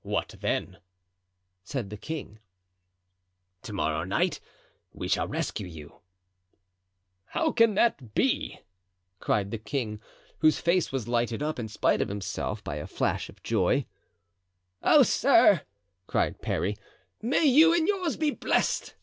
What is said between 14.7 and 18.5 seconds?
"Oh! sir," cried Parry, "may you and yours be